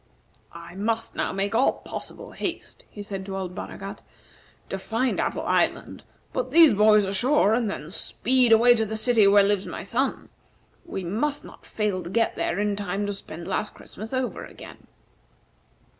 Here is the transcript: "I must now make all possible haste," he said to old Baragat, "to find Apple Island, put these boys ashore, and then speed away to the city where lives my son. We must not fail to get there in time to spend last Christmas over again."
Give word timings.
"I 0.55 0.73
must 0.73 1.15
now 1.15 1.31
make 1.31 1.53
all 1.53 1.71
possible 1.73 2.31
haste," 2.31 2.85
he 2.89 3.03
said 3.03 3.23
to 3.27 3.37
old 3.37 3.53
Baragat, 3.53 4.01
"to 4.69 4.79
find 4.79 5.19
Apple 5.19 5.43
Island, 5.45 6.03
put 6.33 6.49
these 6.49 6.73
boys 6.73 7.05
ashore, 7.05 7.53
and 7.53 7.69
then 7.69 7.91
speed 7.91 8.51
away 8.51 8.73
to 8.73 8.85
the 8.87 8.97
city 8.97 9.27
where 9.27 9.43
lives 9.43 9.67
my 9.67 9.83
son. 9.83 10.29
We 10.87 11.03
must 11.03 11.45
not 11.45 11.67
fail 11.67 12.01
to 12.01 12.09
get 12.09 12.35
there 12.35 12.57
in 12.57 12.75
time 12.75 13.05
to 13.05 13.13
spend 13.13 13.47
last 13.47 13.75
Christmas 13.75 14.11
over 14.11 14.43
again." 14.43 14.87